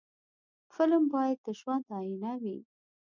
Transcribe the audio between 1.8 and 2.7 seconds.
آیینه وي